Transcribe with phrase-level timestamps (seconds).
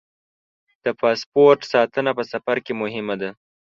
[0.85, 3.29] د پاسپورټ ساتنه په سفر کې مهمه ده.